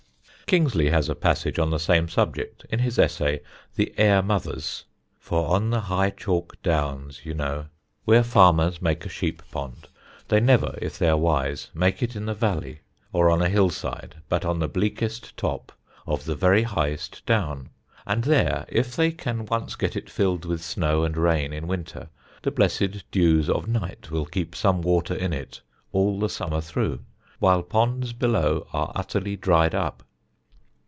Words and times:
Kingsley 0.47 0.89
has 0.89 1.07
a 1.07 1.15
passage 1.15 1.59
on 1.59 1.69
the 1.69 1.79
same 1.79 2.09
subject 2.09 2.65
in 2.69 2.79
his 2.79 2.99
essay, 2.99 3.39
"The 3.75 3.93
Air 3.97 4.21
Mothers" 4.21 4.83
"For 5.17 5.47
on 5.47 5.69
the 5.69 5.79
high 5.79 6.09
chalk 6.09 6.61
downs, 6.61 7.21
you 7.23 7.33
know, 7.33 7.67
where 8.03 8.21
farmers 8.21 8.81
make 8.81 9.05
a 9.05 9.09
sheep 9.09 9.41
pond, 9.49 9.87
they 10.27 10.41
never, 10.41 10.77
if 10.81 10.99
they 10.99 11.07
are 11.07 11.15
wise, 11.15 11.69
make 11.73 12.03
it 12.03 12.17
in 12.17 12.25
the 12.25 12.33
valley 12.33 12.81
or 13.13 13.29
on 13.29 13.41
a 13.41 13.47
hillside, 13.47 14.17
but 14.27 14.43
on 14.43 14.59
the 14.59 14.67
bleakest 14.67 15.37
top 15.37 15.71
of 16.05 16.25
the 16.25 16.35
very 16.35 16.63
highest 16.63 17.25
down; 17.25 17.69
and 18.05 18.25
there, 18.25 18.65
if 18.67 18.93
they 18.93 19.13
can 19.13 19.45
once 19.45 19.75
get 19.77 19.95
it 19.95 20.09
filled 20.09 20.43
with 20.43 20.61
snow 20.61 21.05
and 21.05 21.15
rain 21.15 21.53
in 21.53 21.65
winter, 21.65 22.09
the 22.41 22.51
blessed 22.51 23.09
dews 23.09 23.49
of 23.49 23.69
night 23.69 24.11
will 24.11 24.25
keep 24.25 24.53
some 24.53 24.81
water 24.81 25.15
in 25.15 25.31
it 25.31 25.61
all 25.93 26.19
the 26.19 26.27
summer 26.27 26.59
thro', 26.59 26.99
while 27.39 27.63
ponds 27.63 28.11
below 28.11 28.67
are 28.73 28.91
utterly 28.95 29.37
dried 29.37 29.73
up." 29.73 30.03